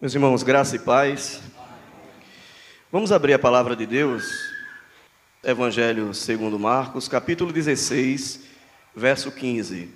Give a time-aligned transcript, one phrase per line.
[0.00, 1.42] Meus irmãos, graça e paz.
[2.90, 4.50] Vamos abrir a palavra de Deus,
[5.44, 8.46] Evangelho segundo Marcos, capítulo 16,
[8.96, 9.90] verso 15.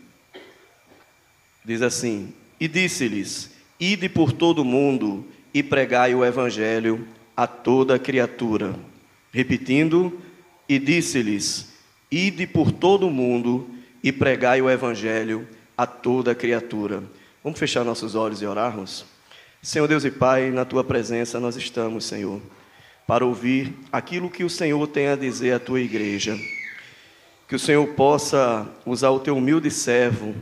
[1.64, 7.98] Diz assim: E disse-lhes: Ide por todo o mundo e pregai o evangelho a toda
[7.98, 8.78] criatura.
[9.32, 10.20] Repetindo,
[10.68, 11.72] e disse-lhes:
[12.10, 13.70] Ide por todo o mundo
[14.02, 17.02] e pregai o evangelho a toda criatura.
[17.42, 19.13] Vamos fechar nossos olhos e orarmos?
[19.64, 22.38] Senhor Deus e Pai, na tua presença nós estamos, Senhor,
[23.06, 26.36] para ouvir aquilo que o Senhor tem a dizer à tua igreja.
[27.48, 30.34] Que o Senhor possa usar o teu humilde servo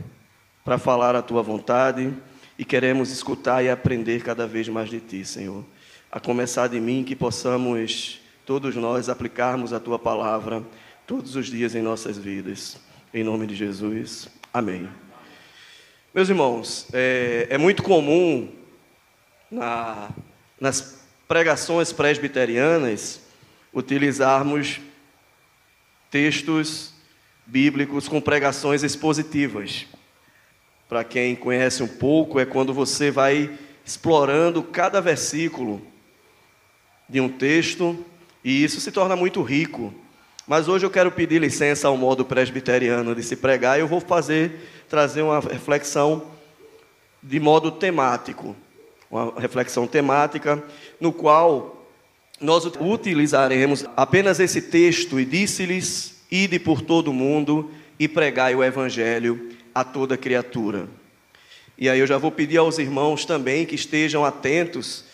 [0.65, 2.13] para falar a tua vontade
[2.59, 5.63] e queremos escutar e aprender cada vez mais de ti, Senhor.
[6.11, 10.61] A começar de mim, que possamos todos nós aplicarmos a tua palavra
[11.07, 12.77] todos os dias em nossas vidas.
[13.13, 14.27] Em nome de Jesus.
[14.53, 14.85] Amém.
[16.13, 18.61] Meus irmãos, é, é muito comum
[19.53, 20.09] na,
[20.59, 23.21] nas pregações presbiterianas,
[23.71, 24.81] utilizarmos
[26.09, 26.91] textos
[27.45, 29.85] bíblicos com pregações expositivas.
[30.89, 35.81] Para quem conhece um pouco, é quando você vai explorando cada versículo
[37.07, 38.03] de um texto
[38.43, 39.93] e isso se torna muito rico.
[40.47, 44.01] Mas hoje eu quero pedir licença ao modo presbiteriano de se pregar e eu vou
[44.01, 46.27] fazer, trazer uma reflexão
[47.21, 48.55] de modo temático
[49.13, 50.63] uma reflexão temática,
[50.99, 51.85] no qual
[52.41, 57.69] nós utilizaremos apenas esse texto e disse-lhes: Ide por todo o mundo
[57.99, 60.87] e pregai o evangelho a toda criatura.
[61.77, 65.05] E aí eu já vou pedir aos irmãos também que estejam atentos,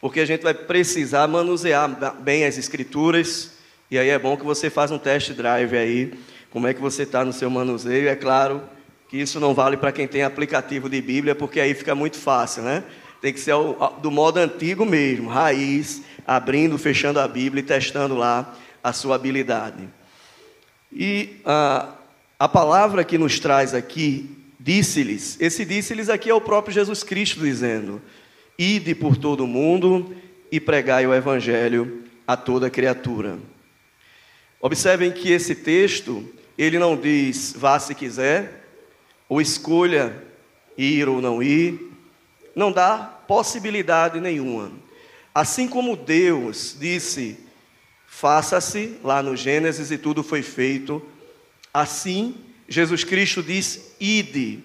[0.00, 1.88] porque a gente vai precisar manusear
[2.20, 3.52] bem as escrituras,
[3.88, 6.12] e aí é bom que você faça um test drive aí,
[6.50, 8.08] como é que você está no seu manuseio.
[8.08, 8.62] É claro
[9.08, 12.64] que isso não vale para quem tem aplicativo de Bíblia, porque aí fica muito fácil,
[12.64, 12.82] né?
[13.24, 13.54] Tem que ser
[14.02, 19.88] do modo antigo mesmo, raiz, abrindo, fechando a Bíblia e testando lá a sua habilidade.
[20.92, 21.94] E a,
[22.38, 24.28] a palavra que nos traz aqui,
[24.60, 28.02] disse-lhes, esse disse-lhes aqui é o próprio Jesus Cristo dizendo:
[28.58, 30.14] Ide por todo o mundo
[30.52, 33.38] e pregai o Evangelho a toda criatura.
[34.60, 38.66] Observem que esse texto, ele não diz vá se quiser,
[39.26, 40.14] ou escolha
[40.76, 41.93] ir ou não ir,
[42.54, 44.72] não dá possibilidade nenhuma.
[45.34, 47.38] Assim como Deus disse,
[48.06, 51.02] faça-se, lá no Gênesis e tudo foi feito,
[51.72, 52.36] assim
[52.68, 54.60] Jesus Cristo diz, ide,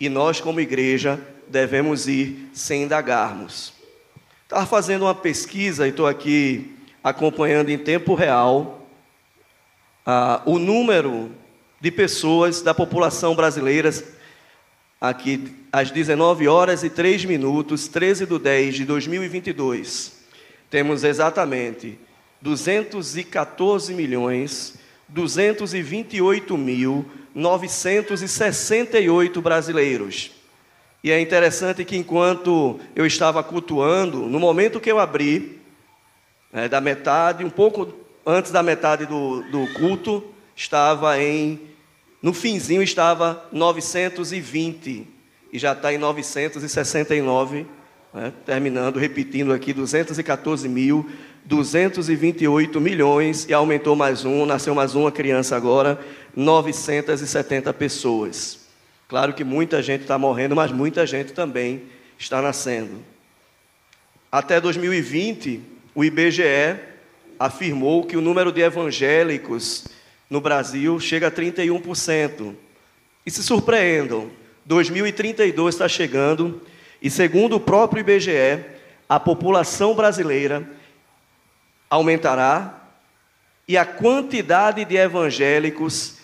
[0.00, 3.72] e nós, como igreja, devemos ir sem indagarmos.
[4.42, 8.86] Estava fazendo uma pesquisa e estou aqui acompanhando em tempo real
[10.04, 11.30] ah, o número
[11.80, 13.90] de pessoas da população brasileira
[15.08, 20.14] aqui às 19 horas e 3 minutos, 13 de 10 de 2022,
[20.70, 21.98] temos exatamente
[22.40, 24.78] 214 milhões
[25.08, 27.04] 228 mil
[27.34, 30.30] 968 brasileiros.
[31.02, 35.60] E é interessante que enquanto eu estava cultuando, no momento que eu abri,
[36.50, 37.92] né, da metade, um pouco
[38.24, 40.24] antes da metade do, do culto,
[40.56, 41.73] estava em
[42.24, 45.06] no finzinho estava 920
[45.52, 47.66] e já está em 969,
[48.14, 51.06] né, terminando, repetindo aqui, 214 mil,
[51.44, 56.00] 228 milhões e aumentou mais um, nasceu mais uma criança agora,
[56.34, 58.68] 970 pessoas.
[59.06, 61.82] Claro que muita gente está morrendo, mas muita gente também
[62.18, 63.02] está nascendo.
[64.32, 65.60] Até 2020,
[65.94, 66.80] o IBGE
[67.38, 69.92] afirmou que o número de evangélicos
[70.34, 72.56] no Brasil chega a 31%.
[73.24, 74.28] E se surpreendam,
[74.64, 76.60] 2032 está chegando
[77.00, 78.64] e, segundo o próprio IBGE,
[79.08, 80.68] a população brasileira
[81.88, 82.82] aumentará
[83.68, 86.16] e a quantidade de evangélicos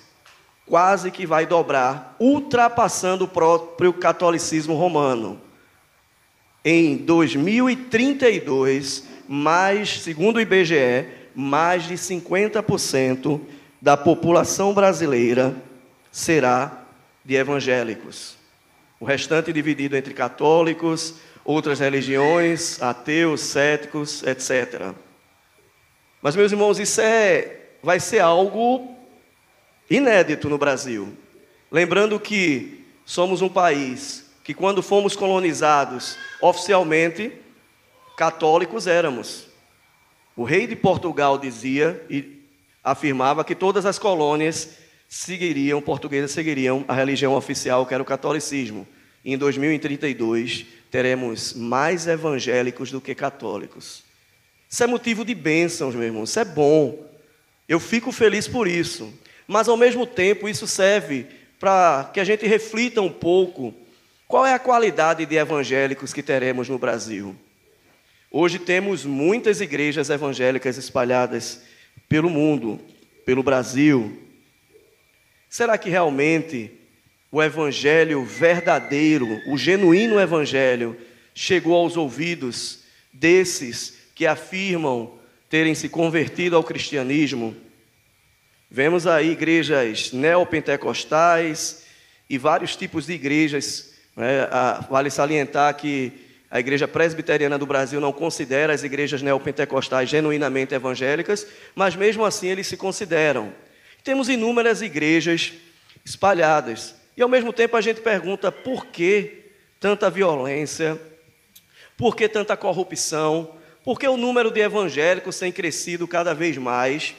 [0.67, 5.41] quase que vai dobrar, ultrapassando o próprio catolicismo romano.
[6.65, 15.55] Em 2032, mais, segundo o IBGE, mais de 50% da população brasileira
[16.13, 16.85] será
[17.25, 18.37] de evangélicos.
[18.99, 24.93] O restante dividido entre católicos, outras religiões, ateus, céticos, etc.
[26.21, 28.95] Mas, meus irmãos, isso é, vai ser algo
[29.89, 31.17] inédito no Brasil.
[31.71, 37.33] Lembrando que somos um país que, quando fomos colonizados, oficialmente,
[38.17, 39.47] católicos éramos.
[40.37, 42.40] O rei de Portugal dizia, e
[42.83, 44.71] afirmava que todas as colônias
[45.09, 48.87] seguiriam, portuguesas seguiriam a religião oficial, que era o catolicismo.
[49.25, 54.03] E em 2032, teremos mais evangélicos do que católicos.
[54.69, 57.07] Isso é motivo de bênçãos, meu irmão, isso é bom.
[57.69, 59.13] Eu fico feliz por isso.
[59.47, 61.27] Mas, ao mesmo tempo, isso serve
[61.59, 63.75] para que a gente reflita um pouco
[64.29, 67.35] qual é a qualidade de evangélicos que teremos no Brasil.
[68.31, 71.63] Hoje temos muitas igrejas evangélicas espalhadas
[72.11, 72.81] pelo mundo,
[73.25, 74.21] pelo Brasil.
[75.49, 76.73] Será que realmente
[77.31, 80.97] o evangelho verdadeiro, o genuíno evangelho,
[81.33, 82.81] chegou aos ouvidos
[83.13, 87.57] desses que afirmam terem se convertido ao cristianismo?
[88.69, 91.85] Vemos aí igrejas neopentecostais
[92.29, 93.95] e vários tipos de igrejas.
[94.17, 94.49] Né?
[94.91, 96.13] Vale salientar que
[96.51, 102.49] a Igreja Presbiteriana do Brasil não considera as igrejas neopentecostais genuinamente evangélicas, mas mesmo assim
[102.49, 103.53] eles se consideram.
[104.03, 105.53] Temos inúmeras igrejas
[106.05, 106.97] espalhadas.
[107.17, 109.45] E ao mesmo tempo a gente pergunta por que
[109.79, 111.01] tanta violência,
[111.97, 113.55] por que tanta corrupção,
[113.85, 117.15] por que o número de evangélicos tem crescido cada vez mais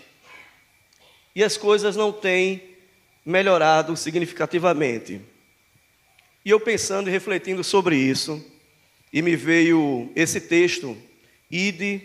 [1.33, 2.61] e as coisas não têm
[3.25, 5.21] melhorado significativamente.
[6.43, 8.43] E eu pensando e refletindo sobre isso,
[9.11, 10.97] e me veio esse texto:
[11.49, 12.01] Ide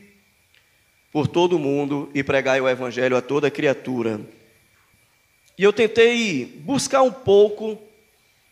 [1.13, 4.21] por todo o mundo e pregai o evangelho a toda criatura.
[5.59, 7.79] E eu tentei buscar um pouco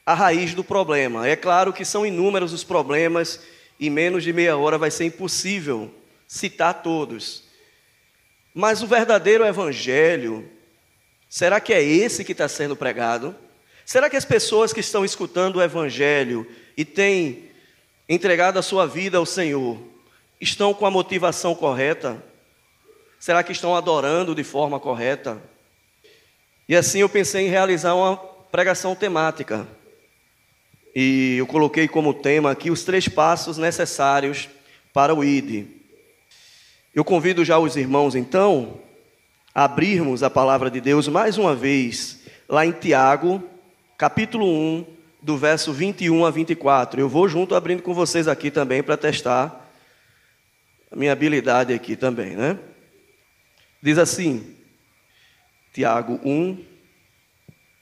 [0.06, 1.26] a raiz do problema.
[1.28, 3.40] É claro que são inúmeros os problemas,
[3.78, 5.92] e menos de meia hora vai ser impossível
[6.26, 7.44] citar todos.
[8.54, 10.48] Mas o verdadeiro evangelho,
[11.34, 13.34] Será que é esse que está sendo pregado?
[13.84, 16.46] Será que as pessoas que estão escutando o Evangelho
[16.76, 17.50] e têm
[18.08, 19.78] entregado a sua vida ao Senhor
[20.40, 22.22] estão com a motivação correta?
[23.18, 25.40] Será que estão adorando de forma correta?
[26.68, 29.66] E assim eu pensei em realizar uma pregação temática.
[30.94, 34.48] E eu coloquei como tema aqui os três passos necessários
[34.92, 35.66] para o ID.
[36.94, 38.80] Eu convido já os irmãos, então,
[39.52, 43.42] abrirmos a palavra de Deus mais uma vez, lá em Tiago,
[43.98, 44.93] capítulo 1,
[45.24, 47.00] do verso 21 a 24.
[47.00, 49.70] Eu vou junto abrindo com vocês aqui também para testar
[50.92, 52.58] a minha habilidade aqui também, né?
[53.82, 54.54] Diz assim,
[55.72, 56.62] Tiago 1,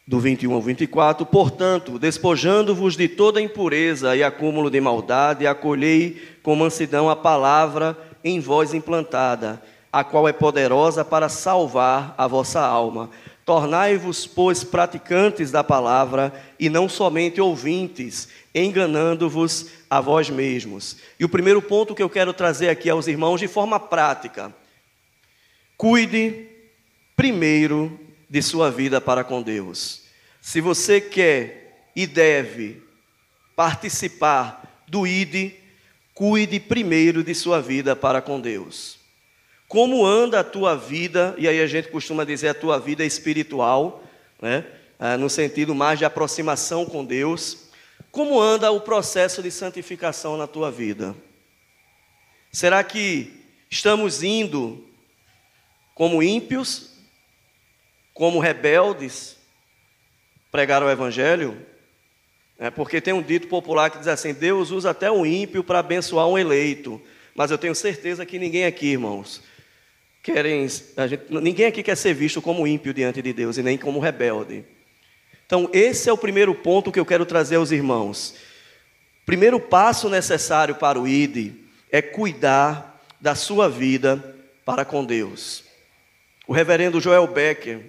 [0.07, 6.55] do 21 ao 24: Portanto, despojando-vos de toda impureza e acúmulo de maldade, acolhei com
[6.55, 9.61] mansidão a palavra em vós implantada
[9.93, 13.11] a qual é poderosa para salvar a vossa alma.
[13.53, 20.97] Tornai-vos, pois, praticantes da palavra e não somente ouvintes, enganando-vos a vós mesmos.
[21.21, 24.51] E o primeiro ponto que eu quero trazer aqui aos irmãos de forma prática:
[25.77, 26.49] cuide
[27.15, 30.05] primeiro de sua vida para com Deus.
[30.41, 32.83] Se você quer e deve
[33.55, 35.53] participar do ID,
[36.15, 39.02] cuide primeiro de sua vida para com Deus.
[39.73, 44.05] Como anda a tua vida, e aí a gente costuma dizer a tua vida espiritual,
[44.39, 44.67] né?
[44.99, 47.71] Ah, no sentido mais de aproximação com Deus.
[48.11, 51.17] Como anda o processo de santificação na tua vida?
[52.53, 53.33] Será que
[53.71, 54.87] estamos indo
[55.95, 56.91] como ímpios,
[58.13, 59.39] como rebeldes,
[60.51, 61.57] pregar o Evangelho?
[62.59, 65.79] É porque tem um dito popular que diz assim: Deus usa até o ímpio para
[65.79, 67.01] abençoar um eleito.
[67.35, 69.41] Mas eu tenho certeza que ninguém aqui, irmãos,
[70.23, 70.69] querem.
[70.69, 74.65] Gente, ninguém aqui quer ser visto como ímpio diante de Deus e nem como rebelde.
[75.45, 78.35] Então, esse é o primeiro ponto que eu quero trazer aos irmãos.
[79.27, 81.53] Primeiro passo necessário para o ID
[81.91, 85.65] é cuidar da sua vida para com Deus.
[86.47, 87.81] O reverendo Joel Becker,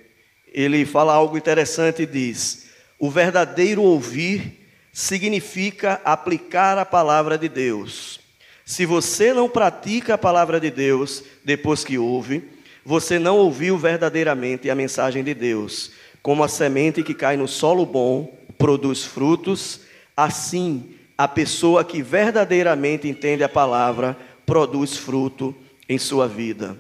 [0.52, 4.60] ele fala algo interessante e diz: "O verdadeiro ouvir
[4.92, 8.20] significa aplicar a palavra de Deus.
[8.66, 12.44] Se você não pratica a palavra de Deus depois que ouve,
[12.86, 15.92] você não ouviu verdadeiramente a mensagem de Deus.
[16.22, 19.82] Como a semente que cai no solo bom produz frutos,
[20.16, 25.56] assim a pessoa que verdadeiramente entende a palavra produz fruto
[25.88, 26.78] em sua vida.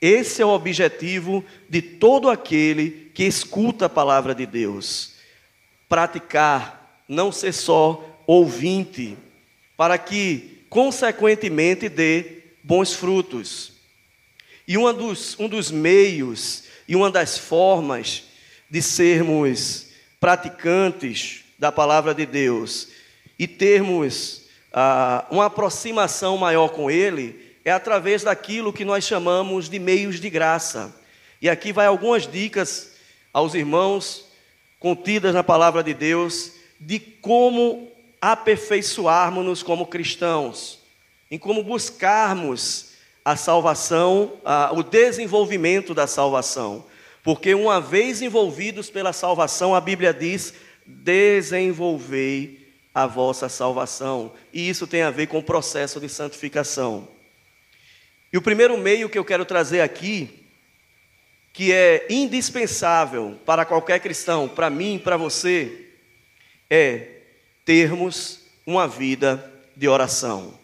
[0.00, 5.14] Esse é o objetivo de todo aquele que escuta a palavra de Deus.
[5.88, 9.16] Praticar, não ser só ouvinte
[9.78, 13.74] para que, consequentemente, dê bons frutos.
[14.66, 18.24] E um dos, um dos meios e uma das formas
[18.68, 19.86] de sermos
[20.18, 22.88] praticantes da palavra de Deus
[23.38, 29.78] e termos ah, uma aproximação maior com Ele é através daquilo que nós chamamos de
[29.78, 30.92] meios de graça.
[31.40, 32.94] E aqui vai algumas dicas
[33.32, 34.26] aos irmãos
[34.80, 40.80] contidas na palavra de Deus de como aperfeiçoarmos-nos como cristãos,
[41.30, 42.92] em como buscarmos
[43.24, 46.84] a salvação, a, o desenvolvimento da salvação.
[47.22, 50.54] Porque uma vez envolvidos pela salvação, a Bíblia diz:
[50.86, 54.32] desenvolvei a vossa salvação.
[54.52, 57.06] E isso tem a ver com o processo de santificação.
[58.32, 60.44] E o primeiro meio que eu quero trazer aqui,
[61.52, 65.86] que é indispensável para qualquer cristão, para mim, para você,
[66.70, 67.17] é
[67.68, 70.58] termos uma vida de oração.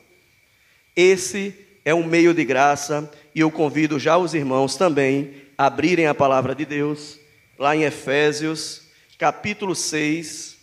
[0.97, 6.07] Esse é um meio de graça e eu convido já os irmãos também a abrirem
[6.07, 7.21] a palavra de Deus,
[7.59, 8.85] lá em Efésios,
[9.19, 10.57] capítulo 6,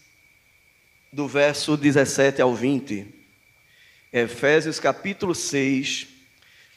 [1.14, 3.06] do verso 17 ao 20.
[4.12, 6.08] Efésios, capítulo 6,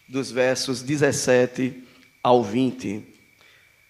[0.07, 1.83] dos versos 17
[2.23, 3.03] ao 20,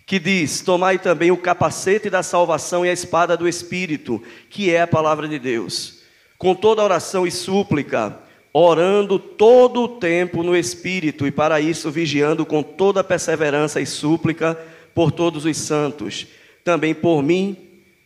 [0.07, 4.83] que diz: Tomai também o capacete da salvação e a espada do Espírito, que é
[4.83, 6.03] a palavra de Deus,
[6.39, 8.19] com toda oração e súplica,
[8.53, 14.59] orando todo o tempo no Espírito, e para isso vigiando com toda perseverança e súplica
[14.95, 16.27] por todos os santos,
[16.63, 17.57] também por mim,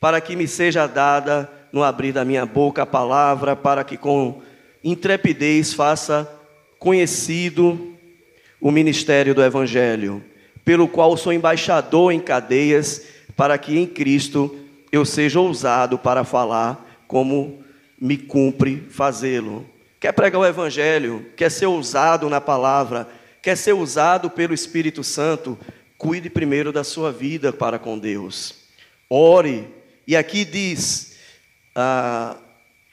[0.01, 4.41] para que me seja dada no abrir da minha boca a palavra, para que com
[4.83, 6.27] intrepidez faça
[6.79, 7.95] conhecido
[8.61, 10.25] o ministério do Evangelho,
[10.69, 13.03] pelo qual sou embaixador em cadeias,
[13.35, 14.55] para que em Cristo
[14.93, 17.65] eu seja ousado para falar como
[17.99, 19.65] me cumpre fazê-lo.
[19.99, 23.09] Quer pregar o Evangelho, quer ser ousado na palavra,
[23.41, 25.59] quer ser usado pelo Espírito Santo,
[25.97, 28.57] cuide primeiro da sua vida para com Deus.
[29.09, 29.67] Ore,
[30.07, 31.17] e aqui diz,
[31.75, 32.37] ah,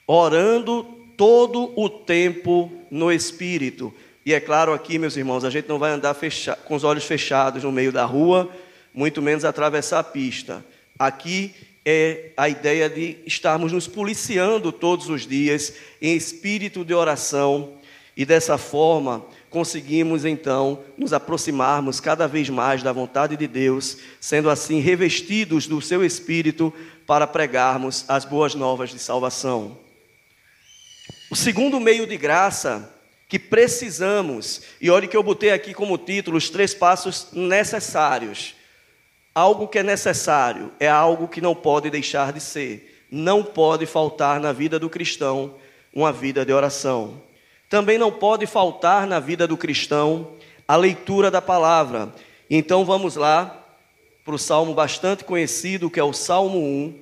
[0.06, 0.82] orando
[1.14, 3.92] todo o tempo no Espírito.
[4.26, 7.04] E é claro aqui, meus irmãos, a gente não vai andar fecha com os olhos
[7.04, 8.50] fechados no meio da rua,
[8.92, 10.64] muito menos atravessar a pista.
[10.98, 11.54] Aqui
[11.84, 17.74] é a ideia de estarmos nos policiando todos os dias em espírito de oração
[18.16, 24.50] e dessa forma conseguimos então nos aproximarmos cada vez mais da vontade de Deus, sendo
[24.50, 26.74] assim revestidos do seu espírito
[27.06, 29.78] para pregarmos as boas novas de salvação.
[31.30, 32.95] O segundo meio de graça
[33.28, 38.54] que precisamos, e olhe que eu botei aqui como título os três passos necessários.
[39.34, 44.40] Algo que é necessário é algo que não pode deixar de ser, não pode faltar
[44.40, 45.56] na vida do cristão
[45.92, 47.20] uma vida de oração.
[47.68, 50.32] Também não pode faltar na vida do cristão
[50.68, 52.14] a leitura da palavra.
[52.48, 53.64] Então vamos lá
[54.24, 56.94] para o salmo bastante conhecido, que é o Salmo 1,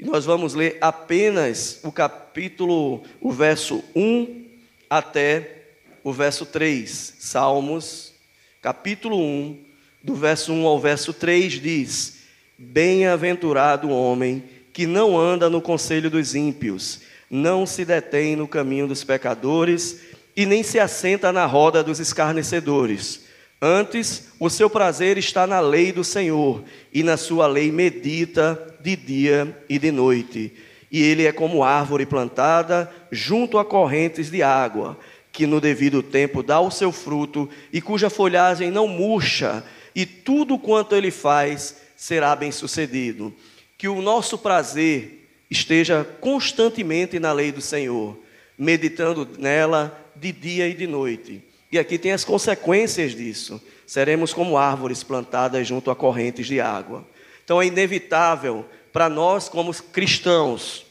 [0.00, 4.44] e nós vamos ler apenas o capítulo, o verso 1
[4.88, 5.57] até
[6.02, 7.14] o verso 3.
[7.18, 8.12] Salmos,
[8.60, 9.58] capítulo 1,
[10.02, 12.18] do verso 1 ao verso 3 diz:
[12.58, 17.00] Bem-aventurado o homem que não anda no conselho dos ímpios,
[17.30, 20.00] não se detém no caminho dos pecadores
[20.36, 23.26] e nem se assenta na roda dos escarnecedores.
[23.60, 26.62] Antes, o seu prazer está na lei do Senhor,
[26.94, 30.52] e na sua lei medita de dia e de noite.
[30.90, 34.96] E ele é como árvore plantada junto a correntes de água
[35.38, 39.62] que no devido tempo dá o seu fruto e cuja folhagem não murcha,
[39.94, 43.32] e tudo quanto ele faz será bem-sucedido.
[43.76, 48.18] Que o nosso prazer esteja constantemente na lei do Senhor,
[48.58, 51.40] meditando nela de dia e de noite.
[51.70, 53.62] E aqui tem as consequências disso.
[53.86, 57.06] Seremos como árvores plantadas junto a correntes de água.
[57.44, 60.84] Então é inevitável para nós, como cristãos,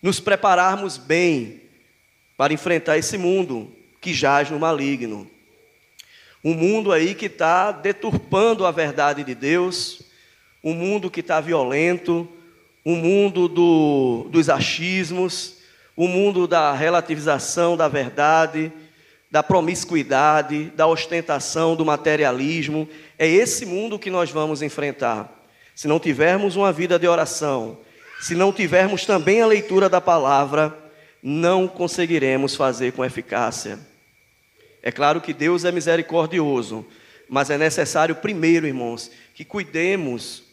[0.00, 1.65] nos prepararmos bem
[2.36, 5.28] para enfrentar esse mundo que jaz no maligno.
[6.44, 10.02] Um mundo aí que está deturpando a verdade de Deus,
[10.62, 12.28] um mundo que está violento,
[12.84, 15.56] um mundo do, dos achismos,
[15.96, 18.70] um mundo da relativização da verdade,
[19.30, 22.88] da promiscuidade, da ostentação, do materialismo.
[23.18, 25.32] É esse mundo que nós vamos enfrentar.
[25.74, 27.78] Se não tivermos uma vida de oração,
[28.20, 30.85] se não tivermos também a leitura da palavra,
[31.28, 33.80] não conseguiremos fazer com eficácia.
[34.80, 36.86] É claro que Deus é misericordioso,
[37.28, 40.44] mas é necessário primeiro, irmãos, que cuidemos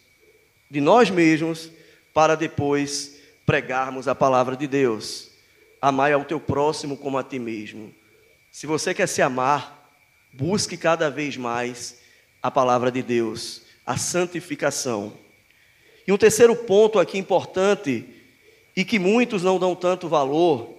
[0.72, 1.70] de nós mesmos
[2.12, 5.30] para depois pregarmos a palavra de Deus.
[5.80, 7.94] Amai ao teu próximo como a ti mesmo.
[8.51, 9.96] Se você quer se amar,
[10.34, 12.00] busque cada vez mais
[12.42, 15.13] a palavra de Deus, a santificação.
[16.08, 18.23] E um terceiro ponto aqui importante
[18.75, 20.74] e que muitos não dão tanto valor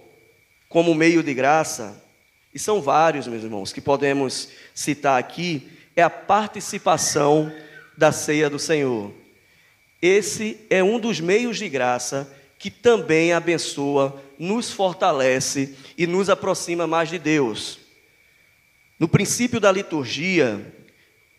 [0.67, 2.03] como meio de graça,
[2.53, 7.51] e são vários, meus irmãos, que podemos citar aqui, é a participação
[7.97, 9.13] da ceia do Senhor.
[10.01, 16.85] Esse é um dos meios de graça que também abençoa, nos fortalece e nos aproxima
[16.87, 17.79] mais de Deus.
[18.99, 20.73] No princípio da liturgia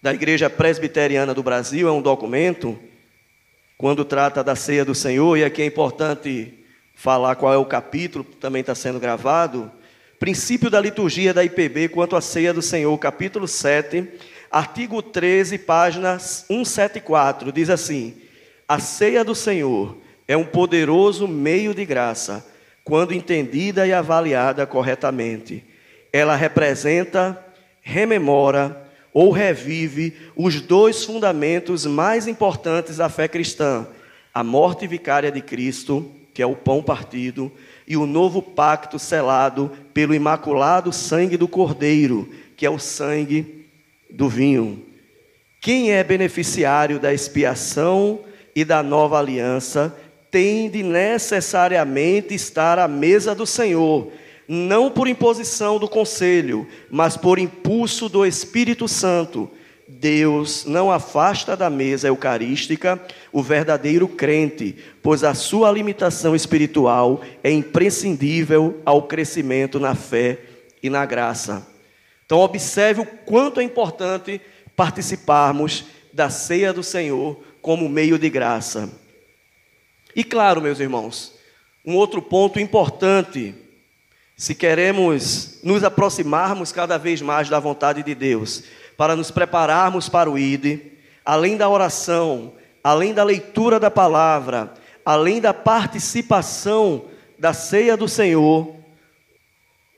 [0.02, 2.78] da Igreja Presbiteriana do Brasil, é um documento,
[3.78, 6.54] quando trata da ceia do Senhor, e aqui é importante
[6.94, 9.70] falar qual é o capítulo, também está sendo gravado.
[10.18, 14.08] Princípio da liturgia da IPB quanto à ceia do Senhor, capítulo 7,
[14.50, 18.14] artigo 13, página 174, diz assim:
[18.66, 22.46] A ceia do Senhor é um poderoso meio de graça,
[22.82, 25.62] quando entendida e avaliada corretamente.
[26.10, 27.44] Ela representa,
[27.82, 28.85] rememora
[29.16, 33.86] ou revive os dois fundamentos mais importantes da fé cristã:
[34.34, 37.50] a morte vicária de Cristo, que é o pão partido,
[37.88, 43.66] e o novo pacto selado pelo imaculado sangue do Cordeiro, que é o sangue
[44.10, 44.84] do vinho.
[45.62, 48.20] Quem é beneficiário da expiação
[48.54, 49.96] e da nova aliança
[50.30, 54.12] tem de necessariamente estar à mesa do Senhor,
[54.48, 59.50] não por imposição do conselho, mas por impulso do Espírito Santo.
[59.88, 63.00] Deus não afasta da mesa eucarística
[63.32, 70.40] o verdadeiro crente, pois a sua limitação espiritual é imprescindível ao crescimento na fé
[70.82, 71.66] e na graça.
[72.24, 74.40] Então, observe o quanto é importante
[74.74, 78.90] participarmos da ceia do Senhor como meio de graça.
[80.14, 81.34] E claro, meus irmãos,
[81.84, 83.54] um outro ponto importante,
[84.36, 88.64] se queremos nos aproximarmos cada vez mais da vontade de Deus,
[88.96, 90.80] para nos prepararmos para o ID,
[91.24, 92.52] além da oração,
[92.84, 94.74] além da leitura da palavra,
[95.04, 97.06] além da participação
[97.38, 98.76] da ceia do Senhor,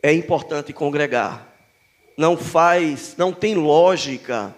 [0.00, 1.46] é importante congregar.
[2.16, 4.54] Não faz, não tem lógica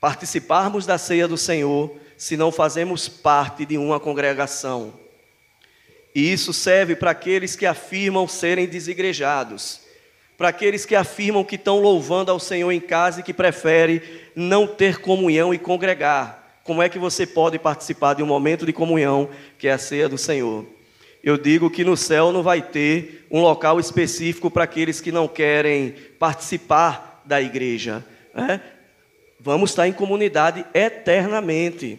[0.00, 5.01] participarmos da ceia do Senhor se não fazemos parte de uma congregação.
[6.14, 9.80] E isso serve para aqueles que afirmam serem desigrejados,
[10.36, 14.02] para aqueles que afirmam que estão louvando ao Senhor em casa e que preferem
[14.34, 16.60] não ter comunhão e congregar.
[16.64, 20.08] Como é que você pode participar de um momento de comunhão que é a ceia
[20.08, 20.66] do Senhor?
[21.22, 25.28] Eu digo que no céu não vai ter um local específico para aqueles que não
[25.28, 28.04] querem participar da igreja.
[28.34, 28.60] Né?
[29.38, 31.98] Vamos estar em comunidade eternamente.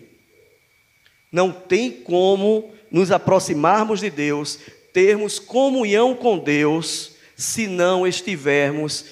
[1.31, 4.59] Não tem como nos aproximarmos de Deus,
[4.93, 9.05] termos comunhão com Deus, se não estivermos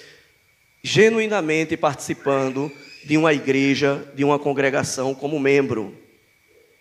[0.84, 2.72] genuinamente participando
[3.04, 5.98] de uma igreja, de uma congregação como membro.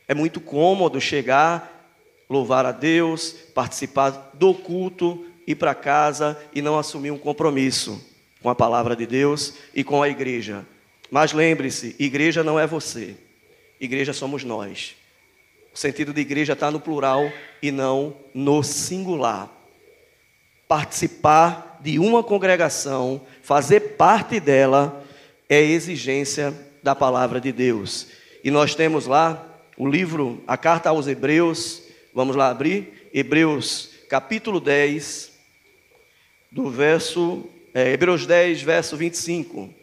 [0.07, 1.91] É muito cômodo chegar,
[2.29, 8.07] louvar a Deus, participar do culto, ir para casa e não assumir um compromisso
[8.43, 10.67] com a palavra de Deus e com a igreja.
[11.11, 13.17] Mas lembre-se, igreja não é você,
[13.81, 15.00] igreja somos nós.
[15.73, 17.31] O sentido de igreja está no plural
[17.63, 19.49] e não no singular.
[20.67, 25.05] Participar de uma congregação, fazer parte dela,
[25.49, 28.09] é exigência da palavra de Deus.
[28.43, 31.83] E nós temos lá o livro, a carta aos Hebreus,
[32.15, 35.33] vamos lá abrir, Hebreus capítulo 10,
[36.51, 39.80] do verso, é, Hebreus 10, verso 25.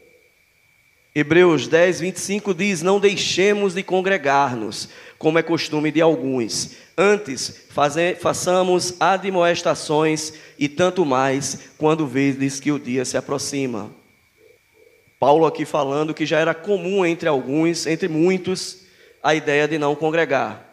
[1.19, 6.73] Hebreus 10, 25 diz: Não deixemos de congregar-nos, como é costume de alguns.
[6.95, 7.65] Antes,
[8.19, 13.89] façamos admoestações e tanto mais, quando vedes que o dia se aproxima.
[15.19, 18.83] Paulo aqui falando que já era comum entre alguns, entre muitos,
[19.23, 20.71] a ideia de não congregar.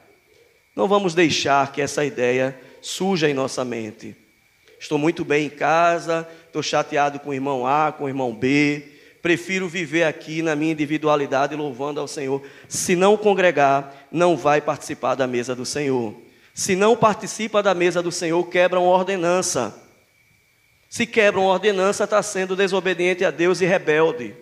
[0.76, 4.14] Não vamos deixar que essa ideia surja em nossa mente.
[4.78, 8.92] Estou muito bem em casa, estou chateado com o irmão A, com o irmão B,
[9.24, 12.42] prefiro viver aqui na minha individualidade louvando ao Senhor.
[12.68, 16.14] Se não congregar, não vai participar da mesa do Senhor.
[16.52, 19.74] Se não participa da mesa do Senhor, quebra uma ordenança.
[20.90, 24.34] Se quebra uma ordenança, está sendo desobediente a Deus e rebelde.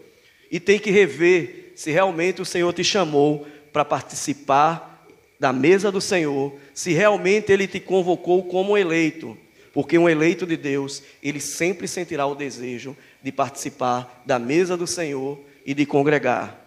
[0.50, 5.06] E tem que rever se realmente o Senhor te chamou para participar
[5.38, 9.38] da mesa do Senhor, se realmente Ele te convocou como eleito.
[9.72, 14.86] Porque um eleito de Deus, ele sempre sentirá o desejo de participar da mesa do
[14.86, 16.58] Senhor e de congregar.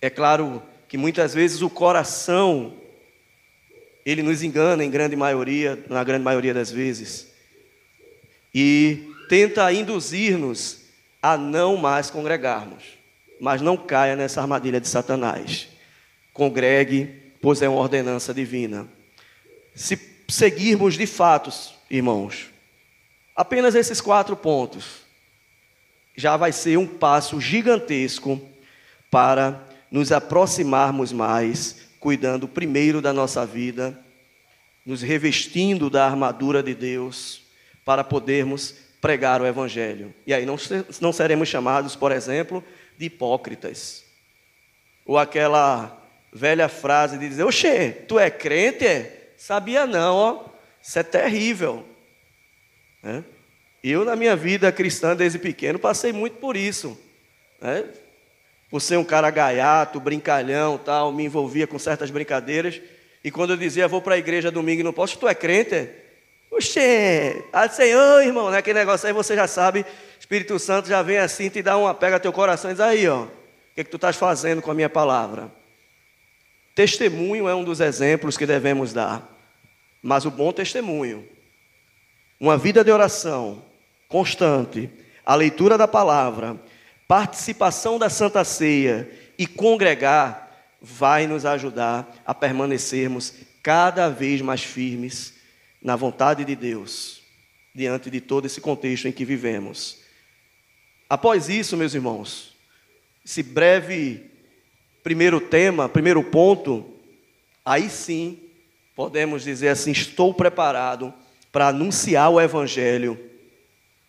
[0.00, 2.74] É claro que muitas vezes o coração
[4.06, 7.28] ele nos engana em grande maioria, na grande maioria das vezes,
[8.54, 10.80] e tenta induzir-nos
[11.20, 12.84] a não mais congregarmos.
[13.40, 15.68] Mas não caia nessa armadilha de Satanás.
[16.32, 18.88] Congregue, pois é uma ordenança divina.
[19.74, 22.50] Se seguirmos de fatos, irmãos,
[23.36, 25.02] apenas esses quatro pontos,
[26.18, 28.42] já vai ser um passo gigantesco
[29.08, 33.96] para nos aproximarmos mais, cuidando primeiro da nossa vida,
[34.84, 37.42] nos revestindo da armadura de Deus
[37.84, 40.12] para podermos pregar o Evangelho.
[40.26, 40.56] E aí não,
[41.00, 42.64] não seremos chamados, por exemplo,
[42.98, 44.04] de hipócritas.
[45.06, 48.84] Ou aquela velha frase de dizer: Oxê, tu é crente?
[48.84, 49.34] É?
[49.36, 50.44] Sabia não, ó.
[50.82, 51.86] Isso é terrível.
[53.04, 53.22] É?
[53.82, 56.98] Eu, na minha vida cristã, desde pequeno, passei muito por isso.
[57.60, 57.84] Né?
[58.70, 62.80] Por ser um cara gaiato, brincalhão, tal, me envolvia com certas brincadeiras.
[63.22, 65.88] E quando eu dizia, vou para a igreja domingo e não posso, tu é crente?
[66.50, 68.58] Oxê, ah, Senhor, irmão, né?
[68.58, 69.84] aquele negócio aí você já sabe,
[70.18, 73.24] Espírito Santo já vem assim, te dá uma, pega teu coração e diz aí, ó,
[73.24, 73.30] o
[73.74, 75.52] que, é que tu estás fazendo com a minha palavra?
[76.74, 79.28] Testemunho é um dos exemplos que devemos dar,
[80.02, 81.28] mas o bom testemunho,
[82.40, 83.62] uma vida de oração
[84.08, 84.88] constante,
[85.24, 86.58] a leitura da palavra,
[87.06, 90.46] participação da Santa Ceia e congregar,
[90.80, 95.34] vai nos ajudar a permanecermos cada vez mais firmes
[95.82, 97.20] na vontade de Deus,
[97.74, 99.98] diante de todo esse contexto em que vivemos.
[101.10, 102.54] Após isso, meus irmãos,
[103.24, 104.30] esse breve
[105.02, 106.94] primeiro tema, primeiro ponto,
[107.64, 108.38] aí sim
[108.94, 111.12] podemos dizer assim: estou preparado
[111.50, 113.18] para anunciar o Evangelho,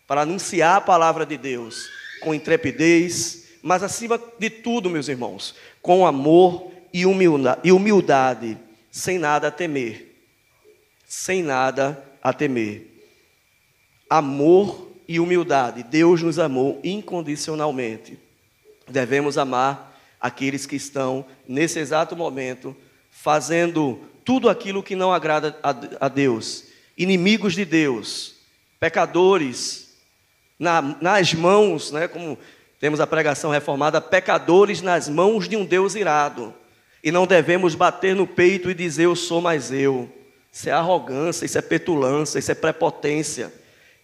[0.07, 1.89] para anunciar a palavra de Deus
[2.21, 8.57] com intrepidez, mas acima de tudo, meus irmãos, com amor e humildade,
[8.91, 10.07] sem nada a temer.
[11.07, 12.87] Sem nada a temer.
[14.09, 15.83] Amor e humildade.
[15.83, 18.19] Deus nos amou incondicionalmente.
[18.87, 22.75] Devemos amar aqueles que estão, nesse exato momento,
[23.09, 25.57] fazendo tudo aquilo que não agrada
[25.99, 26.65] a Deus,
[26.99, 28.35] inimigos de Deus,
[28.77, 29.95] pecadores,
[30.59, 32.37] na, nas mãos, né, como
[32.77, 36.53] temos a pregação reformada, pecadores nas mãos de um Deus irado.
[37.01, 40.09] E não devemos bater no peito e dizer eu sou mais eu.
[40.51, 43.53] Isso é arrogância, isso é petulância, isso é prepotência.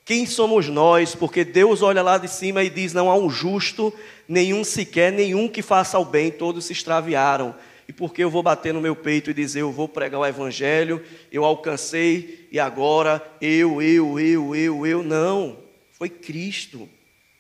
[0.05, 1.13] Quem somos nós?
[1.15, 3.93] Porque Deus olha lá de cima e diz: não há um justo,
[4.27, 7.53] nenhum sequer, nenhum que faça o bem, todos se extraviaram.
[7.87, 11.01] E porque eu vou bater no meu peito e dizer eu vou pregar o evangelho,
[11.31, 15.57] eu alcancei e agora eu, eu, eu, eu, eu, não.
[15.91, 16.87] Foi Cristo.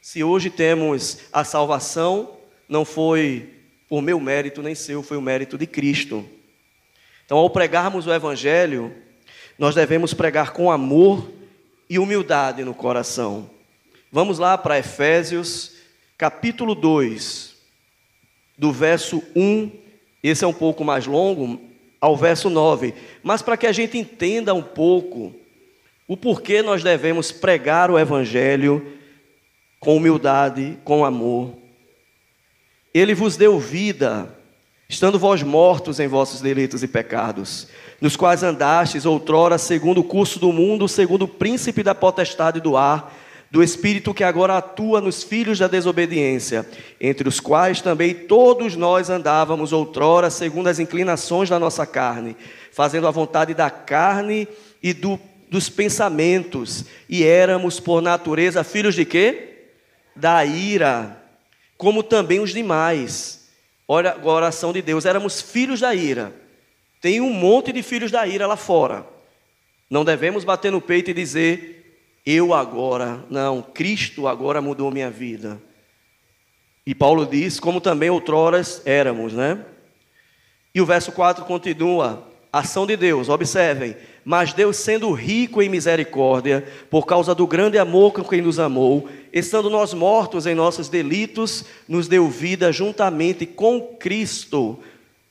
[0.01, 2.35] Se hoje temos a salvação,
[2.67, 3.49] não foi
[3.87, 6.27] por meu mérito nem seu, foi o mérito de Cristo.
[7.25, 8.93] Então, ao pregarmos o Evangelho,
[9.57, 11.31] nós devemos pregar com amor
[11.89, 13.49] e humildade no coração.
[14.11, 15.77] Vamos lá para Efésios,
[16.17, 17.55] capítulo 2,
[18.57, 19.71] do verso 1,
[20.21, 21.61] esse é um pouco mais longo,
[21.99, 22.93] ao verso 9.
[23.23, 25.33] Mas para que a gente entenda um pouco
[26.07, 28.93] o porquê nós devemos pregar o Evangelho
[29.79, 31.53] com humildade, com amor.
[32.93, 34.29] Ele vos deu vida,
[34.87, 37.67] estando vós mortos em vossos delitos e pecados,
[37.99, 42.77] nos quais andastes outrora segundo o curso do mundo, segundo o príncipe da potestade do
[42.77, 43.13] ar,
[43.55, 46.67] do espírito que agora atua nos filhos da desobediência,
[46.99, 52.35] entre os quais também todos nós andávamos outrora segundo as inclinações da nossa carne,
[52.69, 54.45] fazendo a vontade da carne
[54.83, 55.17] e do
[55.49, 59.67] dos pensamentos, e éramos por natureza filhos de quê?
[60.13, 61.23] Da ira,
[61.77, 63.47] como também os demais.
[63.87, 66.33] Olha a oração de Deus, éramos filhos da ira.
[66.99, 69.07] Tem um monte de filhos da ira lá fora.
[69.89, 71.74] Não devemos bater no peito e dizer,
[72.25, 75.61] eu agora, não, Cristo agora mudou minha vida.
[76.85, 79.63] E Paulo diz, como também outroras éramos, né?
[80.73, 86.67] E o verso 4 continua, ação de Deus, observem, mas Deus, sendo rico em misericórdia,
[86.89, 91.63] por causa do grande amor com quem nos amou, estando nós mortos em nossos delitos,
[91.87, 94.79] nos deu vida juntamente com Cristo,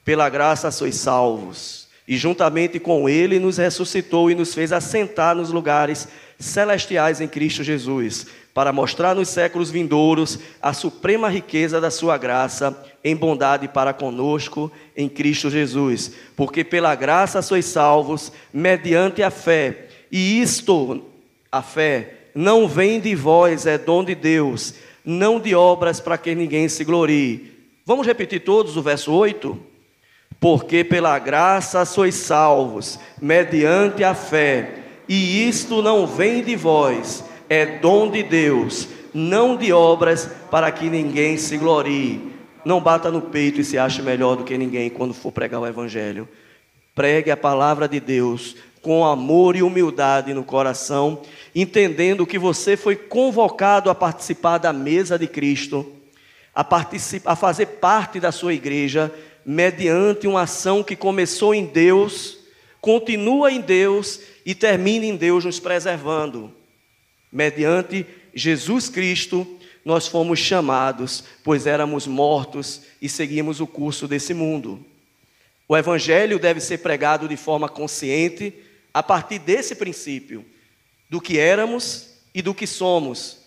[0.05, 1.89] pela graça sois salvos.
[2.07, 6.07] E juntamente com Ele nos ressuscitou e nos fez assentar nos lugares
[6.39, 12.85] celestiais em Cristo Jesus, para mostrar nos séculos vindouros a suprema riqueza da Sua graça
[13.03, 16.13] em bondade para conosco em Cristo Jesus.
[16.37, 19.89] Porque pela graça sois salvos, mediante a fé.
[20.11, 21.03] E isto,
[21.51, 26.35] a fé, não vem de vós, é dom de Deus, não de obras para que
[26.35, 27.53] ninguém se glorie.
[27.85, 29.59] Vamos repetir todos o verso 8?
[30.41, 34.84] Porque pela graça sois salvos, mediante a fé.
[35.09, 40.89] E isto não vem de vós, é dom de Deus, não de obras para que
[40.89, 42.33] ninguém se glorie.
[42.65, 45.67] Não bata no peito e se ache melhor do que ninguém quando for pregar o
[45.67, 46.27] Evangelho.
[46.95, 51.23] Pregue a palavra de Deus com amor e humildade no coração,
[51.55, 55.91] entendendo que você foi convocado a participar da mesa de Cristo,
[56.55, 56.67] a,
[57.25, 59.11] a fazer parte da sua igreja,
[59.45, 62.39] mediante uma ação que começou em Deus,
[62.79, 66.55] continua em Deus e termina em Deus nos preservando.
[67.33, 69.47] Mediante Jesus Cristo,
[69.85, 74.85] nós fomos chamados, pois éramos mortos e seguimos o curso desse mundo.
[75.69, 78.55] O Evangelho deve ser pregado de forma consciente,
[78.93, 80.45] a partir desse princípio,
[81.11, 83.41] do que éramos e do que somos,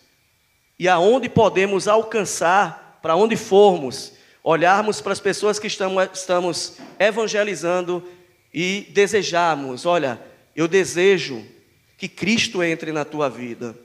[0.79, 8.03] e aonde podemos alcançar, para onde formos, olharmos para as pessoas que estamos, evangelizando
[8.53, 10.19] e desejarmos: olha,
[10.57, 11.45] eu desejo
[11.99, 13.77] que Cristo entre na tua vida.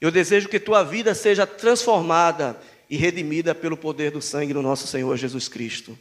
[0.00, 4.86] Eu desejo que tua vida seja transformada e redimida pelo poder do sangue do nosso
[4.86, 5.98] Senhor Jesus Cristo.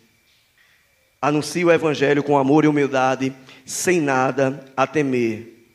[1.20, 3.34] Anuncie o Evangelho com amor e humildade,
[3.66, 5.68] sem nada a temer.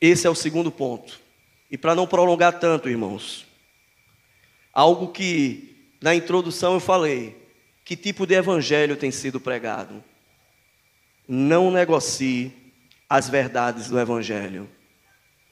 [0.00, 1.20] Esse é o segundo ponto.
[1.70, 3.46] E para não prolongar tanto, irmãos,
[4.72, 7.36] algo que na introdução eu falei,
[7.84, 10.02] que tipo de evangelho tem sido pregado?
[11.28, 12.65] Não negocie
[13.08, 14.68] as verdades do evangelho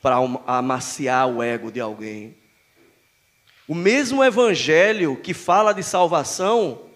[0.02, 2.36] para amaciar o ego de alguém.
[3.66, 6.90] O mesmo evangelho que fala de salvação,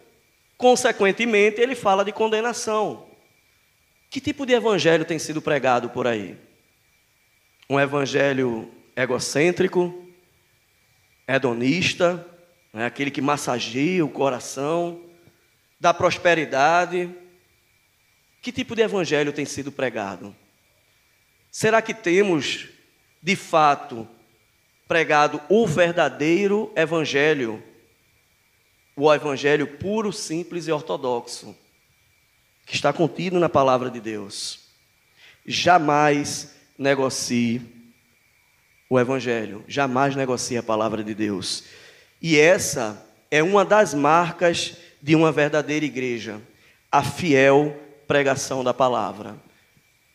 [0.59, 3.07] consequentemente, ele fala de condenação.
[4.11, 6.37] Que tipo de evangelho tem sido pregado por aí?
[7.71, 10.07] Um evangelho egocêntrico,
[11.27, 12.27] hedonista,
[12.73, 15.03] né, aquele que massageia o coração,
[15.81, 17.09] da prosperidade.
[18.43, 20.37] Que tipo de evangelho tem sido pregado?
[21.59, 22.69] Será que temos
[23.21, 24.07] de fato,
[24.87, 27.61] pregado o verdadeiro evangelho,
[28.95, 31.57] o evangelho puro, simples e ortodoxo,
[32.65, 34.69] que está contido na palavra de Deus.
[35.45, 37.61] Jamais negocie
[38.89, 41.65] o evangelho, jamais negocie a palavra de Deus.
[42.23, 46.41] E essa é uma das marcas de uma verdadeira igreja,
[46.89, 49.48] a fiel pregação da palavra.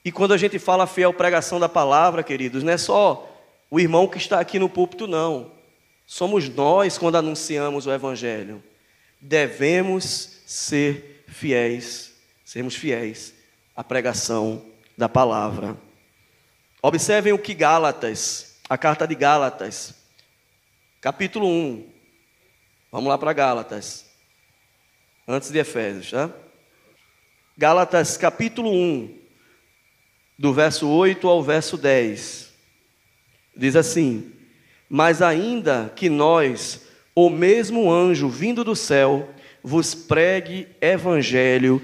[0.06, 3.30] E quando a gente fala fiel pregação da palavra, queridos, não é só
[3.72, 5.52] o irmão que está aqui no púlpito, não.
[6.06, 8.62] Somos nós quando anunciamos o Evangelho.
[9.22, 12.14] Devemos ser fiéis,
[12.44, 13.34] sermos fiéis
[13.74, 14.66] à pregação
[14.98, 15.78] da palavra.
[16.82, 19.96] Observem o que Gálatas, a carta de Gálatas,
[21.00, 21.90] capítulo 1.
[22.92, 24.06] Vamos lá para Gálatas,
[25.26, 26.30] antes de Efésios, tá?
[27.58, 29.23] Gálatas, capítulo 1
[30.38, 32.52] do verso 8 ao verso 10.
[33.56, 34.32] Diz assim:
[34.90, 36.82] Mas ainda que nós,
[37.16, 39.30] o mesmo anjo vindo do céu,
[39.64, 41.82] vos pregue evangelho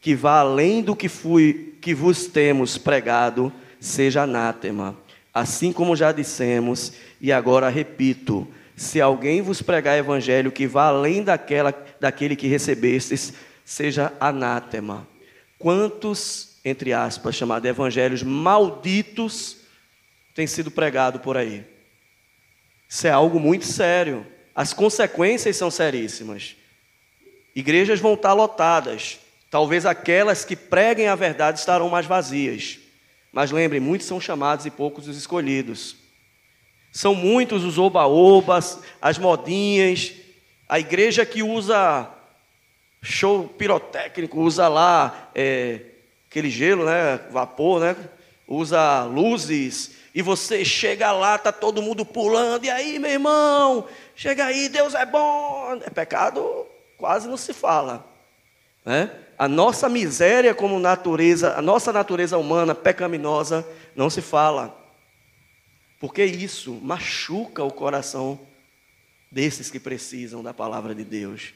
[0.00, 4.96] que vá além do que fui que vos temos pregado, seja anátema.
[5.32, 11.22] Assim como já dissemos, e agora repito: se alguém vos pregar evangelho que vá além
[11.22, 13.32] daquela, daquele que recebestes,
[13.64, 15.06] seja anátema.
[15.58, 19.56] Quantos entre aspas, chamado evangelhos malditos,
[20.34, 21.64] tem sido pregado por aí.
[22.88, 24.26] Isso é algo muito sério.
[24.54, 26.56] As consequências são seríssimas.
[27.54, 29.18] Igrejas vão estar lotadas.
[29.50, 32.78] Talvez aquelas que preguem a verdade estarão mais vazias.
[33.32, 35.96] Mas lembrem, muitos são chamados e poucos os escolhidos.
[36.92, 40.12] São muitos os oba-obas, as modinhas,
[40.68, 42.08] a igreja que usa
[43.02, 45.80] show pirotécnico, usa lá é,
[46.30, 47.96] aquele gelo, né, vapor, né,
[48.46, 54.44] usa luzes, e você chega lá, tá todo mundo pulando, e aí, meu irmão, chega
[54.44, 55.80] aí, Deus é bom.
[55.84, 56.66] É pecado,
[56.96, 58.06] quase não se fala.
[58.84, 59.10] Né?
[59.36, 63.66] A nossa miséria como natureza, a nossa natureza humana pecaminosa,
[63.96, 64.76] não se fala.
[65.98, 68.40] Porque isso machuca o coração
[69.30, 71.54] desses que precisam da palavra de Deus.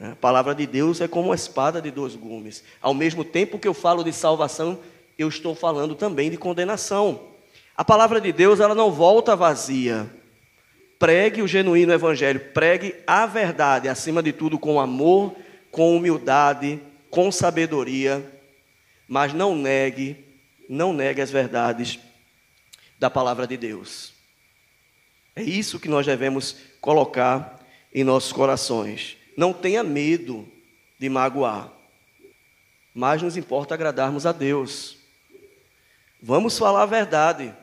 [0.00, 2.62] A palavra de Deus é como uma espada de dois gumes.
[2.80, 4.78] Ao mesmo tempo que eu falo de salvação,
[5.18, 7.20] eu estou falando também de condenação.
[7.76, 10.08] A palavra de Deus, ela não volta vazia.
[10.98, 15.34] Pregue o genuíno evangelho, pregue a verdade, acima de tudo com amor,
[15.70, 16.80] com humildade,
[17.10, 18.24] com sabedoria,
[19.06, 20.24] mas não negue,
[20.68, 21.98] não negue as verdades
[22.98, 24.12] da palavra de Deus.
[25.36, 29.17] É isso que nós devemos colocar em nossos corações.
[29.38, 30.48] Não tenha medo
[30.98, 31.72] de magoar.
[32.92, 34.98] Mas nos importa agradarmos a Deus.
[36.20, 37.54] Vamos falar a verdade.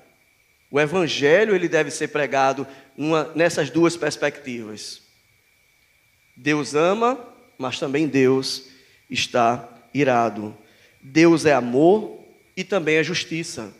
[0.71, 5.01] O evangelho ele deve ser pregado numa, nessas duas perspectivas.
[6.33, 7.19] Deus ama,
[7.57, 8.69] mas também Deus
[9.09, 10.57] está irado.
[11.01, 12.23] Deus é amor
[12.55, 13.73] e também é justiça.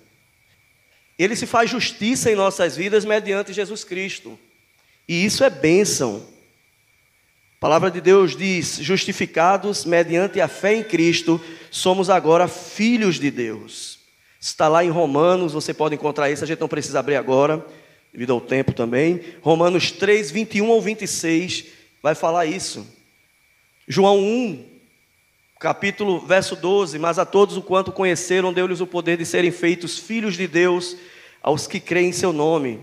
[1.18, 4.38] Ele se faz justiça em nossas vidas mediante Jesus Cristo.
[5.08, 6.35] E isso é bênção.
[7.56, 11.40] A palavra de Deus diz: justificados mediante a fé em Cristo,
[11.72, 14.00] somos agora filhos de Deus.
[14.40, 17.66] Está lá em Romanos, você pode encontrar isso, a gente não precisa abrir agora,
[18.14, 19.22] devido ao tempo também.
[19.42, 21.66] Romanos 3, 21 ao 26,
[22.04, 22.86] vai falar isso.
[23.88, 24.66] João 1,
[25.60, 29.98] capítulo, verso 12: Mas a todos o quanto conheceram, deu-lhes o poder de serem feitos
[29.98, 30.98] filhos de Deus,
[31.42, 32.82] aos que creem em seu nome.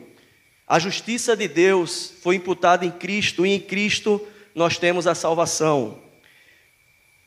[0.66, 5.98] A justiça de Deus foi imputada em Cristo, e em Cristo nós temos a salvação.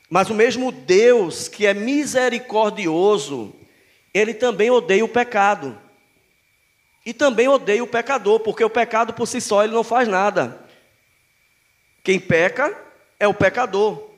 [0.10, 3.54] Mas o mesmo Deus que é misericordioso,
[4.14, 5.78] ele também odeia o pecado.
[7.06, 10.66] E também odeia o pecador, porque o pecado por si só ele não faz nada.
[12.04, 12.76] Quem peca
[13.20, 14.12] é o pecador.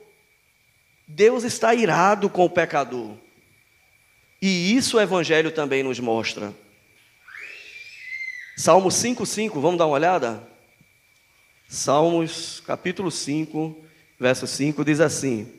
[1.06, 3.16] Deus está irado com o pecador.
[4.40, 6.54] E isso o evangelho também nos mostra.
[8.56, 10.42] Salmo 5:5, vamos dar uma olhada?
[11.70, 13.76] Salmos, capítulo 5,
[14.18, 15.52] verso 5 diz assim: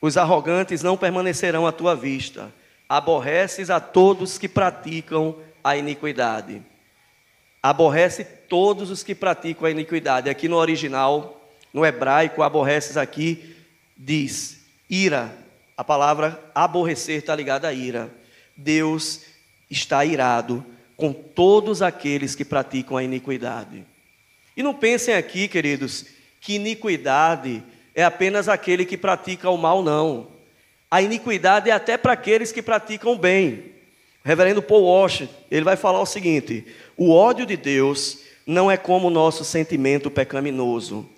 [0.00, 2.54] Os arrogantes não permanecerão à tua vista.
[2.88, 6.62] Aborreces a todos que praticam a iniquidade.
[7.60, 10.30] Aborrece todos os que praticam a iniquidade.
[10.30, 13.56] Aqui no original, no hebraico, aborreces aqui
[13.96, 15.36] diz ira.
[15.76, 18.14] A palavra aborrecer está ligada a ira.
[18.56, 19.22] Deus
[19.68, 20.64] está irado
[20.96, 23.84] com todos aqueles que praticam a iniquidade.
[24.56, 26.06] E não pensem aqui, queridos,
[26.40, 27.62] que iniquidade
[27.94, 30.28] é apenas aquele que pratica o mal, não.
[30.90, 33.72] A iniquidade é até para aqueles que praticam o bem.
[34.24, 38.76] O reverendo Paul Walsh, ele vai falar o seguinte: o ódio de Deus não é
[38.76, 41.08] como o nosso sentimento pecaminoso,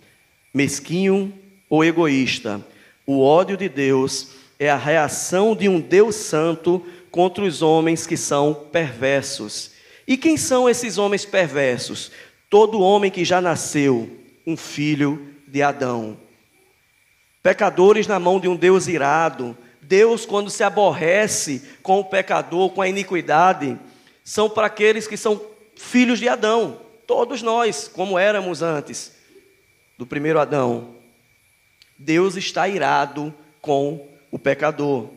[0.52, 1.32] mesquinho
[1.68, 2.64] ou egoísta.
[3.06, 8.16] O ódio de Deus é a reação de um Deus santo contra os homens que
[8.16, 9.72] são perversos.
[10.06, 12.12] E quem são esses homens perversos?
[12.48, 16.16] Todo homem que já nasceu um filho de Adão.
[17.42, 19.56] Pecadores na mão de um Deus irado.
[19.82, 23.78] Deus, quando se aborrece com o pecador, com a iniquidade,
[24.24, 25.40] são para aqueles que são
[25.76, 26.80] filhos de Adão.
[27.06, 29.16] Todos nós, como éramos antes
[29.96, 30.96] do primeiro Adão.
[31.98, 35.10] Deus está irado com o pecador.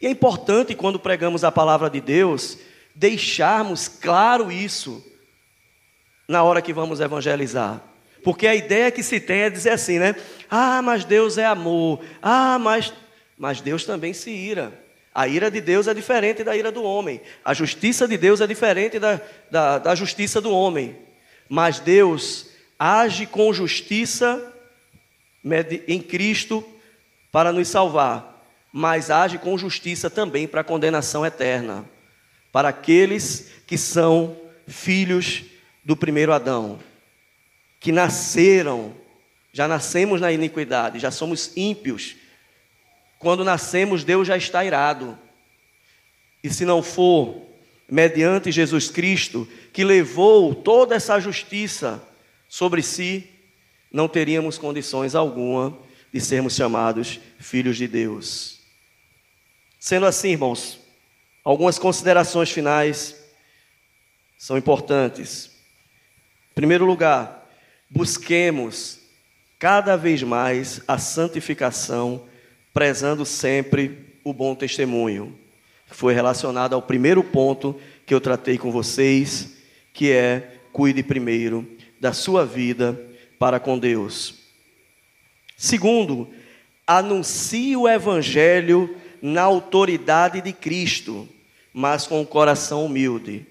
[0.00, 2.56] E é importante, quando pregamos a palavra de Deus,
[2.94, 5.04] deixarmos claro isso
[6.30, 7.82] na hora que vamos evangelizar.
[8.22, 10.14] Porque a ideia que se tem é dizer assim, né?
[10.48, 12.00] Ah, mas Deus é amor.
[12.22, 12.92] Ah, mas.
[13.36, 14.72] Mas Deus também se ira.
[15.12, 17.20] A ira de Deus é diferente da ira do homem.
[17.44, 20.96] A justiça de Deus é diferente da, da, da justiça do homem.
[21.48, 24.54] Mas Deus age com justiça
[25.88, 26.64] em Cristo
[27.32, 31.84] para nos salvar, mas age com justiça também para a condenação eterna,
[32.52, 34.36] para aqueles que são
[34.68, 35.44] filhos
[35.84, 36.78] do primeiro Adão,
[37.78, 38.94] que nasceram,
[39.52, 42.16] já nascemos na iniquidade, já somos ímpios.
[43.18, 45.18] Quando nascemos, Deus já está irado.
[46.42, 47.42] E se não for
[47.90, 52.02] mediante Jesus Cristo, que levou toda essa justiça
[52.48, 53.28] sobre si,
[53.90, 55.76] não teríamos condições alguma
[56.12, 58.60] de sermos chamados filhos de Deus.
[59.78, 60.78] Sendo assim, irmãos,
[61.42, 63.16] algumas considerações finais
[64.38, 65.49] são importantes.
[66.60, 67.48] Primeiro lugar,
[67.88, 69.00] busquemos
[69.58, 72.24] cada vez mais a santificação,
[72.70, 75.38] prezando sempre o bom testemunho.
[75.86, 79.56] Foi relacionado ao primeiro ponto que eu tratei com vocês,
[79.94, 81.66] que é cuide primeiro
[81.98, 84.34] da sua vida para com Deus.
[85.56, 86.28] Segundo,
[86.86, 91.26] anuncie o evangelho na autoridade de Cristo,
[91.72, 93.46] mas com o coração humilde.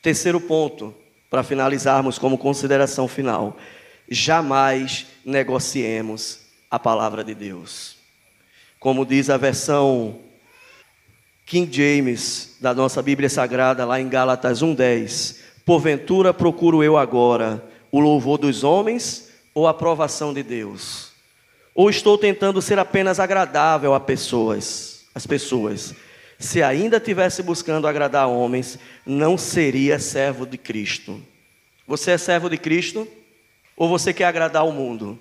[0.00, 1.01] Terceiro ponto,
[1.32, 3.56] para finalizarmos como consideração final,
[4.06, 6.40] jamais negociemos
[6.70, 7.96] a palavra de Deus.
[8.78, 10.18] Como diz a versão
[11.46, 17.98] King James da nossa Bíblia Sagrada, lá em Gálatas 1,10: Porventura procuro eu agora o
[17.98, 21.12] louvor dos homens ou a aprovação de Deus?
[21.74, 25.94] Ou estou tentando ser apenas agradável a pessoas, as pessoas?
[26.42, 31.22] Se ainda tivesse buscando agradar homens, não seria servo de Cristo.
[31.86, 33.06] Você é servo de Cristo?
[33.76, 35.18] Ou você quer agradar o mundo?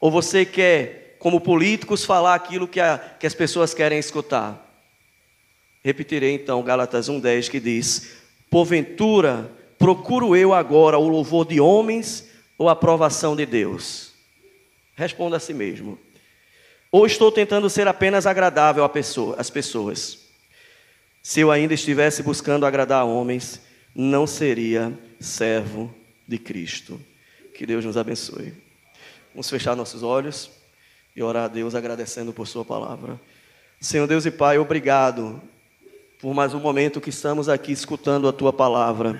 [0.00, 4.60] Ou você quer, como políticos, falar aquilo que, a, que as pessoas querem escutar?
[5.82, 8.16] Repetirei então Gálatas 1,10 que diz:
[8.50, 14.12] Porventura, procuro eu agora o louvor de homens ou a aprovação de Deus?
[14.96, 15.98] Responda a si mesmo.
[16.90, 20.23] Ou estou tentando ser apenas agradável às pessoas?
[21.26, 23.58] Se eu ainda estivesse buscando agradar homens,
[23.94, 25.92] não seria servo
[26.28, 27.00] de Cristo.
[27.54, 28.52] Que Deus nos abençoe.
[29.32, 30.50] Vamos fechar nossos olhos
[31.16, 33.18] e orar a Deus agradecendo por Sua palavra.
[33.80, 35.40] Senhor Deus e Pai, obrigado
[36.20, 39.18] por mais um momento que estamos aqui escutando a Tua palavra.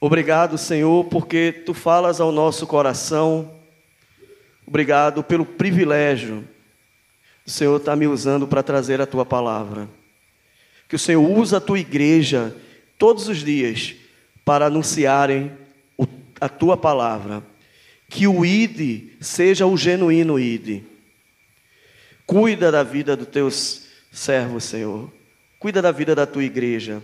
[0.00, 3.50] Obrigado, Senhor, porque Tu falas ao nosso coração.
[4.64, 6.48] Obrigado pelo privilégio
[7.44, 9.88] do Senhor estar me usando para trazer a Tua palavra.
[10.90, 12.54] Que o Senhor usa a Tua igreja
[12.98, 13.94] todos os dias
[14.44, 15.50] para anunciarem
[16.38, 17.42] a Tua palavra
[18.10, 20.82] que o ID seja o genuíno ID.
[22.26, 25.10] Cuida da vida dos teus servos, Senhor.
[25.60, 27.00] Cuida da vida da tua igreja.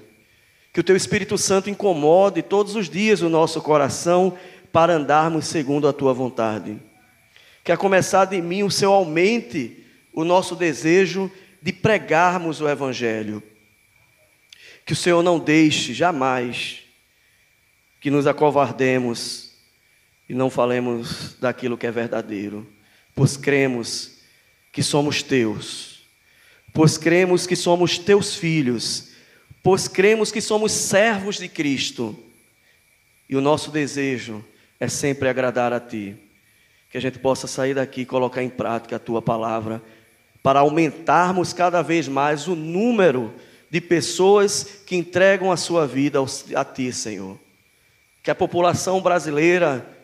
[0.72, 4.36] Que o teu Espírito Santo incomode todos os dias o nosso coração
[4.72, 6.76] para andarmos segundo a tua vontade.
[7.62, 11.30] Que a começar de mim o Senhor aumente o nosso desejo
[11.62, 13.42] de pregarmos o Evangelho.
[14.86, 16.78] Que o Senhor não deixe jamais
[18.00, 19.50] que nos acovardemos
[20.28, 22.66] e não falemos daquilo que é verdadeiro,
[23.14, 24.12] pois cremos
[24.70, 26.04] que somos teus,
[26.72, 29.08] pois cremos que somos teus filhos,
[29.60, 32.16] pois cremos que somos servos de Cristo,
[33.28, 34.44] e o nosso desejo
[34.78, 36.16] é sempre agradar a Ti.
[36.90, 39.82] Que a gente possa sair daqui e colocar em prática a Tua palavra,
[40.44, 43.34] para aumentarmos cada vez mais o número
[43.70, 46.18] de pessoas que entregam a sua vida
[46.54, 47.38] a Ti, Senhor.
[48.22, 49.96] Que a população brasileira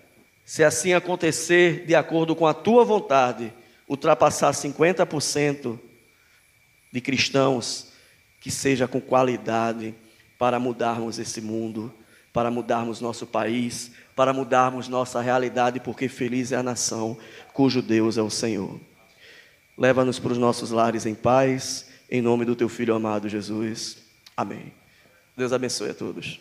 [0.44, 3.52] se assim acontecer de acordo com a tua vontade,
[3.88, 5.78] ultrapassar 50%
[6.92, 7.92] de cristãos,
[8.40, 9.94] que seja com qualidade
[10.38, 11.92] para mudarmos esse mundo,
[12.32, 17.16] para mudarmos nosso país, para mudarmos nossa realidade, porque feliz é a nação
[17.52, 18.80] cujo Deus é o Senhor.
[19.78, 23.96] Leva-nos para os nossos lares em paz, em nome do teu filho amado Jesus.
[24.36, 24.70] Amém.
[25.34, 26.38] Deus abençoe a todos.